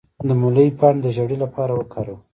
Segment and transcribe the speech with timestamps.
[0.27, 2.17] د مولی پاڼې د زیړي لپاره وکاروئ